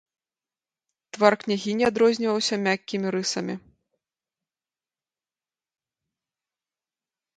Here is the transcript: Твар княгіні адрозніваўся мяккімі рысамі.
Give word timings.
Твар 1.17 1.33
княгіні 1.43 1.83
адрозніваўся 1.89 2.55
мяккімі 2.63 3.11
рысамі. 3.17 3.57